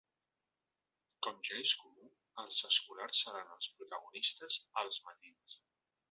[1.25, 5.59] Com ja és costum, els escolars seran els protagonistes als matins.